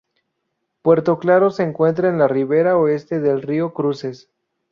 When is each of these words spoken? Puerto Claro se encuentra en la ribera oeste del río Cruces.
Puerto 0.81 1.19
Claro 1.19 1.51
se 1.51 1.61
encuentra 1.61 2.09
en 2.09 2.17
la 2.17 2.27
ribera 2.27 2.75
oeste 2.75 3.19
del 3.19 3.43
río 3.43 3.71
Cruces. 3.71 4.31